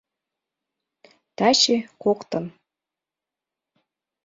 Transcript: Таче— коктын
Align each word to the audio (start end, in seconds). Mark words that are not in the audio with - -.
Таче— 1.37 1.77
коктын 2.03 2.45